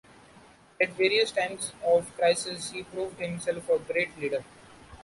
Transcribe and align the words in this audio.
At 0.81 0.93
various 0.93 1.31
times 1.31 1.73
of 1.85 2.11
crisis 2.17 2.71
he 2.71 2.81
proved 2.81 3.19
himself 3.19 3.69
a 3.69 3.77
great 3.77 4.17
leader. 4.19 4.43